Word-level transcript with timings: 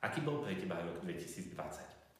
Aký 0.00 0.24
bol 0.24 0.40
pre 0.40 0.56
teba 0.56 0.80
rok 0.80 1.04
2020? 1.04 1.52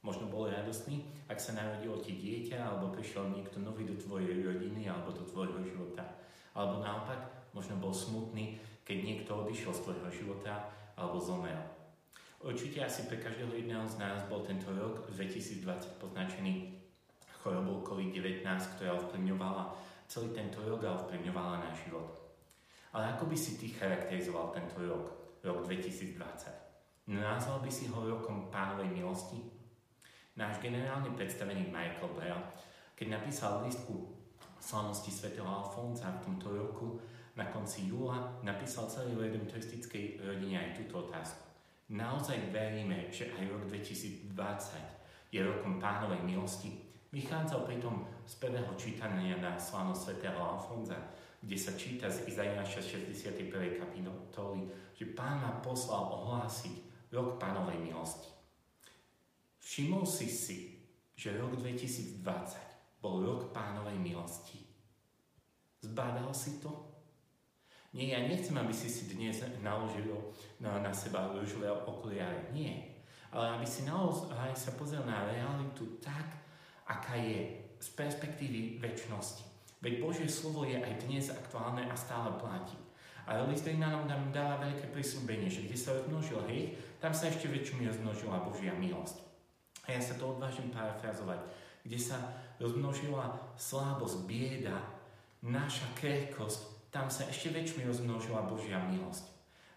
Možno 0.00 0.32
bol 0.32 0.48
radostný, 0.48 1.04
ak 1.28 1.36
sa 1.36 1.52
narodilo 1.52 2.00
ti 2.00 2.16
dieťa, 2.16 2.56
alebo 2.56 2.88
prišiel 2.88 3.28
niekto 3.36 3.60
nový 3.60 3.84
do 3.84 3.92
tvojej 4.00 4.32
rodiny, 4.40 4.88
alebo 4.88 5.12
do 5.12 5.28
tvojho 5.28 5.60
života. 5.60 6.08
Alebo 6.56 6.80
naopak, 6.80 7.52
možno 7.52 7.76
bol 7.76 7.92
smutný, 7.92 8.56
keď 8.80 8.96
niekto 9.04 9.30
odišiel 9.44 9.76
z 9.76 9.82
tvojho 9.84 10.08
života, 10.08 10.72
alebo 10.96 11.20
zomrel. 11.20 11.60
Určite 12.40 12.80
asi 12.80 13.04
pre 13.04 13.20
každého 13.20 13.52
jedného 13.52 13.84
z 13.84 14.00
nás 14.00 14.24
bol 14.30 14.40
tento 14.40 14.72
rok 14.72 15.04
2020 15.12 16.00
poznačený 16.00 16.80
chorobou 17.44 17.84
COVID-19, 17.84 18.40
ktorá 18.76 18.96
ovplyvňovala 18.96 19.76
celý 20.08 20.32
tento 20.32 20.64
rok 20.64 20.80
a 20.86 20.96
ovplyvňovala 20.96 21.60
náš 21.66 21.84
život. 21.84 22.08
Ale 22.96 23.12
ako 23.12 23.28
by 23.28 23.36
si 23.36 23.60
ty 23.60 23.68
charakterizoval 23.74 24.54
tento 24.56 24.80
rok, 24.80 25.12
rok 25.44 25.66
2020? 25.68 26.65
Nazval 27.06 27.62
by 27.62 27.70
si 27.70 27.86
ho 27.86 28.02
rokom 28.02 28.50
pánovej 28.50 28.90
milosti? 28.90 29.38
Náš 30.34 30.58
generálne 30.58 31.14
predstavený 31.14 31.70
Michael 31.70 32.10
Bell, 32.18 32.40
keď 32.98 33.22
napísal 33.22 33.62
listku 33.62 34.10
slavnosti 34.58 35.14
svätého 35.14 35.46
Alfonsa 35.46 36.10
v 36.18 36.22
tomto 36.26 36.50
roku 36.50 36.98
na 37.38 37.46
konci 37.54 37.86
júla, 37.86 38.42
napísal 38.42 38.90
celej 38.90 39.22
redemptoristickej 39.22 40.18
rodine 40.18 40.58
aj 40.58 40.82
túto 40.82 41.06
otázku. 41.06 41.46
Naozaj 41.94 42.50
veríme, 42.50 43.06
že 43.14 43.30
aj 43.38 43.54
rok 43.54 43.70
2020 43.70 45.30
je 45.30 45.40
rokom 45.46 45.78
pánovej 45.78 46.26
milosti? 46.26 46.74
Vychádzal 47.14 47.70
pritom 47.70 48.02
z 48.26 48.34
prvého 48.42 48.74
čítania 48.74 49.38
na 49.38 49.54
slavnosť 49.54 50.10
svätého 50.10 50.42
Alfonza, 50.42 50.98
kde 51.38 51.54
sa 51.54 51.70
číta 51.78 52.10
z 52.10 52.26
Izajaša 52.34 52.82
61. 53.14 53.78
kapitoly, 53.78 54.66
že 54.98 55.14
pán 55.14 55.38
ma 55.38 55.62
poslal 55.62 56.10
ohlásiť 56.10 56.95
rok 57.16 57.40
pánovej 57.40 57.80
milosti. 57.80 58.28
Všimol 59.64 60.04
si 60.04 60.28
si, 60.28 60.58
že 61.16 61.40
rok 61.40 61.56
2020 61.56 62.20
bol 63.00 63.24
rok 63.24 63.56
pánovej 63.56 63.96
milosti. 63.96 64.60
Zbadal 65.80 66.28
si 66.36 66.60
to? 66.60 66.92
Nie, 67.96 68.12
ja 68.12 68.20
nechcem, 68.28 68.52
aby 68.52 68.76
si 68.76 68.92
si 68.92 69.08
dnes 69.08 69.40
naložil 69.64 70.12
na, 70.60 70.76
na 70.84 70.92
seba 70.92 71.32
rúžové 71.32 71.72
okuliare. 71.72 72.52
Nie. 72.52 73.00
Ale 73.32 73.56
aby 73.56 73.64
si 73.64 73.88
naozaj 73.88 74.52
sa 74.52 74.76
pozrel 74.76 75.00
na 75.08 75.24
realitu 75.24 75.96
tak, 76.04 76.44
aká 76.84 77.16
je 77.16 77.56
z 77.80 77.88
perspektívy 77.96 78.76
väčšnosti. 78.78 79.44
Veď 79.80 80.00
Božie 80.00 80.28
slovo 80.28 80.64
je 80.64 80.76
aj 80.76 81.08
dnes 81.08 81.32
aktuálne 81.32 81.88
a 81.88 81.94
stále 81.96 82.32
platí. 82.36 82.76
A 83.26 83.42
list 83.50 83.66
nám 83.66 84.06
dáva 84.30 84.62
veľké 84.62 84.94
prisúbenie, 84.94 85.50
že 85.50 85.66
kde 85.66 85.74
sa 85.74 85.98
rozmnožil 85.98 86.38
hriech, 86.46 86.78
tam 87.02 87.10
sa 87.10 87.26
ešte 87.26 87.50
väčšiu 87.50 87.82
rozmnožila 87.82 88.46
Božia 88.46 88.70
milosť. 88.78 89.18
A 89.90 89.98
ja 89.98 90.00
sa 90.02 90.14
to 90.14 90.38
odvážim 90.38 90.70
parafrazovať. 90.70 91.42
Kde 91.82 91.98
sa 91.98 92.18
rozmnožila 92.62 93.34
slabosť, 93.58 94.30
bieda, 94.30 94.78
naša 95.42 95.90
krehkosť, 95.98 96.90
tam 96.94 97.10
sa 97.10 97.26
ešte 97.26 97.50
väčšiu 97.50 97.90
rozmnožila 97.90 98.46
Božia 98.46 98.78
milosť. 98.86 99.26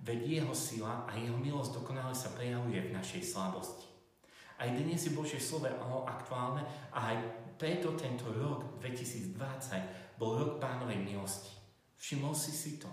Veď 0.00 0.40
jeho 0.40 0.54
sila 0.56 1.04
a 1.04 1.12
jeho 1.16 1.36
milosť 1.36 1.80
dokonale 1.80 2.16
sa 2.16 2.32
prejavuje 2.32 2.80
v 2.80 2.94
našej 2.96 3.22
slabosti. 3.24 3.88
Aj 4.56 4.68
dnes 4.72 5.00
je 5.04 5.12
Božie 5.12 5.40
slovo 5.40 5.68
aktuálne 6.08 6.64
a 6.96 7.12
aj 7.12 7.16
preto 7.60 7.92
tento 7.92 8.28
rok 8.32 8.80
2020 8.80 10.16
bol 10.16 10.40
rok 10.40 10.52
pánovej 10.60 11.00
milosti. 11.00 11.52
Všimol 11.96 12.34
si 12.36 12.52
si 12.52 12.76
to? 12.76 12.90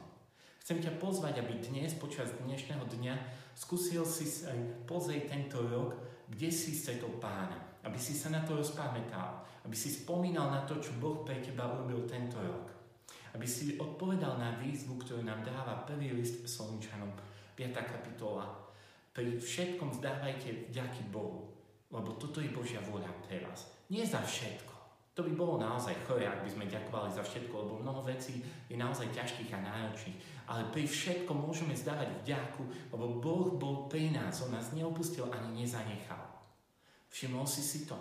Chcem 0.62 0.78
ťa 0.78 1.02
pozvať, 1.02 1.42
aby 1.42 1.58
dnes, 1.58 1.98
počas 1.98 2.38
dnešného 2.38 2.86
dňa, 2.86 3.14
skúsil 3.58 4.06
si 4.06 4.30
sa 4.30 4.54
pozrieť 4.86 5.34
tento 5.34 5.58
rok, 5.58 5.98
kde 6.30 6.54
si 6.54 6.78
stretol 6.78 7.18
pána. 7.18 7.58
Aby 7.82 7.98
si 7.98 8.14
sa 8.14 8.30
na 8.30 8.46
to 8.46 8.54
rozpamätal. 8.54 9.42
Aby 9.66 9.74
si 9.74 9.90
spomínal 9.90 10.54
na 10.54 10.62
to, 10.70 10.78
čo 10.78 10.94
Boh 11.02 11.26
pre 11.26 11.42
teba 11.42 11.66
urobil 11.66 12.06
tento 12.06 12.38
rok. 12.38 12.70
Aby 13.34 13.50
si 13.50 13.74
odpovedal 13.74 14.38
na 14.38 14.54
výzvu, 14.62 15.02
ktorú 15.02 15.26
nám 15.26 15.42
dáva 15.42 15.82
prvý 15.82 16.14
list 16.14 16.46
Solničanom, 16.46 17.10
5. 17.58 17.74
kapitola. 17.82 18.46
Pri 19.18 19.42
všetkom 19.42 19.98
zdávajte 19.98 20.70
vďaky 20.70 21.10
Bohu, 21.10 21.52
lebo 21.90 22.16
toto 22.22 22.38
je 22.38 22.54
Božia 22.54 22.86
vôľa 22.86 23.10
pre 23.26 23.42
vás. 23.42 23.66
Nie 23.90 24.06
za 24.06 24.22
všetko. 24.22 24.71
To 25.12 25.28
by 25.28 25.36
bolo 25.36 25.60
naozaj 25.60 26.08
chore, 26.08 26.24
ak 26.24 26.48
by 26.48 26.50
sme 26.50 26.72
ďakovali 26.72 27.12
za 27.12 27.20
všetko, 27.20 27.52
lebo 27.52 27.84
mnoho 27.84 28.00
vecí 28.00 28.40
je 28.72 28.80
naozaj 28.80 29.12
ťažkých 29.12 29.52
a 29.52 29.60
náročných 29.60 30.42
ale 30.52 30.68
pri 30.68 30.84
všetkom 30.84 31.48
môžeme 31.48 31.72
zdávať 31.72 32.12
vďaku, 32.28 32.92
lebo 32.92 33.24
Boh 33.24 33.56
bol 33.56 33.88
pri 33.88 34.12
nás, 34.12 34.44
On 34.44 34.52
nás 34.52 34.76
neopustil 34.76 35.32
ani 35.32 35.64
nezanechal. 35.64 36.28
Všimol 37.08 37.48
si 37.48 37.64
si 37.64 37.88
to? 37.88 37.96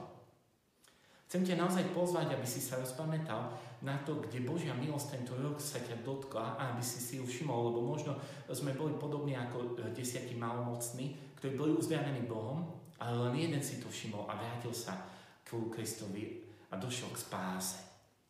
Chcem 1.30 1.46
ťa 1.46 1.62
naozaj 1.62 1.94
pozvať, 1.94 2.34
aby 2.34 2.42
si 2.42 2.58
sa 2.58 2.82
rozpamätal 2.82 3.54
na 3.86 4.02
to, 4.02 4.18
kde 4.18 4.42
Božia 4.42 4.74
milosť 4.74 5.14
tento 5.14 5.38
rok 5.38 5.62
sa 5.62 5.78
ťa 5.78 6.02
dotkla 6.02 6.58
a 6.58 6.74
aby 6.74 6.82
si 6.82 6.98
si 6.98 7.22
ju 7.22 7.24
všimol, 7.24 7.70
lebo 7.70 7.86
možno 7.86 8.18
sme 8.50 8.74
boli 8.74 8.98
podobní 8.98 9.38
ako 9.38 9.78
desiatí 9.94 10.34
malomocní, 10.34 11.14
ktorí 11.38 11.54
boli 11.54 11.70
uzdravení 11.78 12.26
Bohom, 12.26 12.66
ale 12.98 13.30
len 13.30 13.46
jeden 13.46 13.62
si 13.62 13.78
to 13.78 13.86
všimol 13.86 14.26
a 14.26 14.34
vrátil 14.34 14.74
sa 14.74 15.06
k 15.46 15.54
Kristovi 15.70 16.50
a 16.70 16.78
došiel 16.78 17.10
k 17.10 17.22
spáse, 17.22 17.82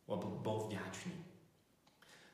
lebo 0.09 0.41
bol 0.41 0.65
vďačný. 0.67 1.13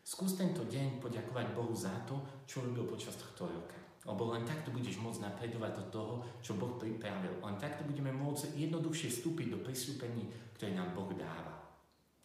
Skús 0.07 0.39
tento 0.39 0.63
deň 0.63 1.03
poďakovať 1.03 1.51
Bohu 1.51 1.75
za 1.75 1.91
to, 2.07 2.23
čo 2.47 2.63
robil 2.63 2.87
počas 2.87 3.19
tohto 3.19 3.43
roka. 3.43 3.75
Lebo 4.07 4.31
len 4.31 4.47
takto 4.47 4.71
budeš 4.71 5.03
môcť 5.03 5.19
napredovať 5.19 5.83
do 5.83 5.85
toho, 5.91 6.13
čo 6.39 6.55
Boh 6.55 6.79
pripravil. 6.79 7.43
Len 7.43 7.59
takto 7.59 7.83
budeme 7.83 8.15
môcť 8.15 8.55
jednoduchšie 8.55 9.11
vstúpiť 9.11 9.47
do 9.51 9.59
prisúpení, 9.59 10.31
ktoré 10.55 10.71
nám 10.71 10.95
Boh 10.95 11.11
dáva. 11.11 11.59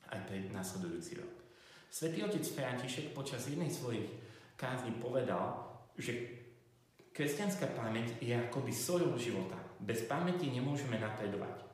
Aj 0.07 0.23
pre 0.23 0.47
následujúci 0.55 1.19
rok. 1.19 1.43
Svetý 1.91 2.23
otec 2.23 2.47
František 2.47 3.11
počas 3.11 3.51
jednej 3.51 3.67
svojich 3.67 4.07
kázni 4.55 4.95
povedal, 5.03 5.59
že 5.99 6.15
kresťanská 7.11 7.75
pamäť 7.75 8.15
je 8.23 8.31
akoby 8.31 8.71
solou 8.71 9.19
života. 9.19 9.59
Bez 9.83 10.07
pamäti 10.07 10.55
nemôžeme 10.55 11.03
napredovať. 11.03 11.72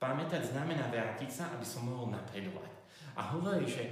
Pamätať 0.00 0.56
znamená 0.56 0.88
vrátiť 0.88 1.28
sa, 1.28 1.52
aby 1.52 1.66
som 1.68 1.84
mohol 1.84 2.08
napredovať. 2.08 2.72
A 3.20 3.36
hovorí, 3.36 3.68
že 3.68 3.84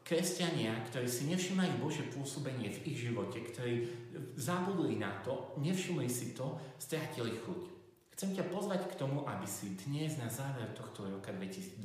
kresťania, 0.00 0.72
ktorí 0.88 1.04
si 1.04 1.28
nevšimajú 1.28 1.84
Bože 1.84 2.08
pôsobenie 2.08 2.72
v 2.72 2.82
ich 2.88 2.98
živote, 3.04 3.44
ktorí 3.44 3.74
zabudli 4.40 4.96
na 4.96 5.12
to, 5.20 5.52
nevšimli 5.60 6.08
si 6.08 6.32
to, 6.32 6.56
stratili 6.80 7.36
chuť. 7.36 7.60
Chcem 8.16 8.32
ťa 8.36 8.48
pozvať 8.48 8.88
k 8.88 8.98
tomu, 9.00 9.28
aby 9.28 9.44
si 9.44 9.76
dnes 9.84 10.16
na 10.16 10.32
záver 10.32 10.72
tohto 10.72 11.04
roka 11.08 11.32
2020 11.32 11.84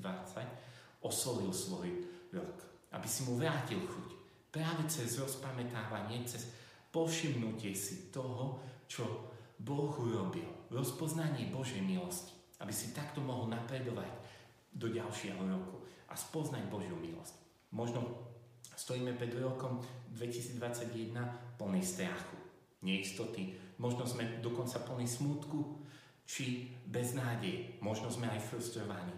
osolil 1.03 1.51
svoj 1.51 1.91
rok. 2.31 2.55
Aby 2.95 3.07
si 3.11 3.27
mu 3.27 3.35
vrátil 3.35 3.83
chuť. 3.83 4.09
Práve 4.55 4.87
cez 4.87 5.19
rozpamätávanie, 5.19 6.23
cez 6.23 6.47
povšimnutie 6.95 7.75
si 7.75 8.07
toho, 8.07 8.63
čo 8.87 9.03
Boh 9.59 9.91
urobil. 9.99 10.47
Rozpoznanie 10.71 11.51
Božej 11.51 11.83
milosti. 11.83 12.44
Aby 12.63 12.71
si 12.71 12.95
takto 12.95 13.19
mohol 13.19 13.51
napredovať 13.51 14.11
do 14.75 14.91
ďalšieho 14.91 15.39
roku 15.39 15.83
a 16.07 16.13
spoznať 16.13 16.67
Božiu 16.67 16.95
milosť. 16.99 17.35
Možno 17.75 18.03
stojíme 18.75 19.15
pred 19.15 19.31
rokom 19.39 19.79
2021 20.11 21.15
plný 21.59 21.81
strachu, 21.83 22.37
neistoty, 22.83 23.55
možno 23.79 24.03
sme 24.07 24.39
dokonca 24.43 24.83
plný 24.83 25.07
smutku, 25.07 25.83
či 26.25 26.73
beznádeje, 26.89 27.79
možno 27.79 28.09
sme 28.09 28.27
aj 28.31 28.41
frustrovaní. 28.51 29.13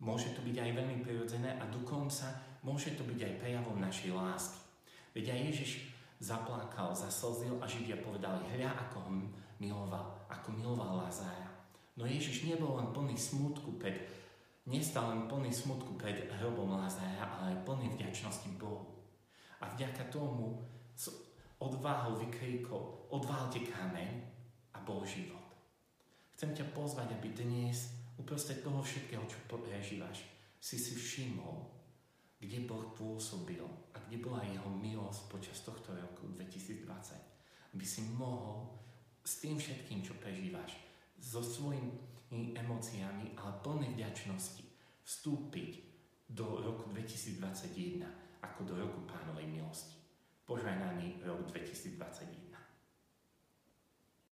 Môže 0.00 0.32
to 0.32 0.40
byť 0.40 0.56
aj 0.56 0.70
veľmi 0.72 0.96
prirodzené 1.04 1.60
a 1.60 1.64
dokonca 1.68 2.32
môže 2.64 2.96
to 2.96 3.04
byť 3.04 3.20
aj 3.20 3.38
prejavom 3.40 3.76
našej 3.78 4.10
lásky. 4.16 4.60
Veď 5.12 5.36
aj 5.36 5.40
Ježiš 5.52 5.72
zaplakal, 6.20 6.96
zaslzil 6.96 7.60
a 7.60 7.68
Židia 7.68 8.00
povedali, 8.00 8.44
hľa 8.56 8.72
ako 8.88 9.12
miloval, 9.60 10.24
ako 10.28 10.48
miloval 10.56 11.04
Lazára. 11.04 11.59
No 11.98 12.06
Ježiš 12.06 12.46
nebol 12.46 12.78
len 12.78 12.94
plný 12.94 13.18
smutku 13.18 13.78
pred 13.80 14.06
nestal 14.70 15.10
len 15.10 15.26
plný 15.26 15.50
smutku 15.50 15.98
pred 15.98 16.30
hrobom 16.38 16.70
Lázaja, 16.78 17.26
ale 17.26 17.56
aj 17.56 17.64
plný 17.66 17.90
vďačnosti 17.96 18.54
Bohu. 18.60 19.02
A 19.60 19.68
vďaka 19.74 20.08
tomu 20.08 20.62
odváhou 21.60 22.16
vykríkol, 22.16 23.12
odválte 23.12 23.60
kameň 23.66 24.12
a 24.72 24.78
bol 24.80 25.04
život. 25.04 25.44
Chcem 26.36 26.56
ťa 26.56 26.72
pozvať, 26.72 27.12
aby 27.20 27.36
dnes, 27.36 27.92
uprostred 28.16 28.64
toho 28.64 28.80
všetkého, 28.80 29.20
čo 29.28 29.36
prežívaš, 29.44 30.24
si 30.56 30.80
si 30.80 30.96
všimol, 30.96 31.68
kde 32.40 32.64
Boh 32.64 32.96
pôsobil 32.96 33.60
a 33.92 34.00
kde 34.08 34.24
bola 34.24 34.40
jeho 34.48 34.68
milosť 34.72 35.28
počas 35.28 35.60
tohto 35.60 35.92
roku 35.92 36.24
2020. 36.32 37.76
Aby 37.76 37.84
si 37.84 38.08
mohol 38.16 38.64
s 39.20 39.44
tým 39.44 39.60
všetkým, 39.60 40.00
čo 40.00 40.16
prežívaš, 40.16 40.80
so 41.20 41.44
svojím 41.44 41.92
emóciami, 42.32 43.36
ale 43.36 43.52
plné 43.60 43.86
vďačnosti 43.94 44.64
vstúpiť 45.04 45.72
do 46.30 46.64
roku 46.64 46.88
2021 46.90 48.02
ako 48.40 48.60
do 48.64 48.74
roku 48.78 49.00
pánovej 49.06 49.46
milosti. 49.46 49.98
Požehnaný 50.46 51.22
rok 51.22 51.46
2021. 51.50 52.49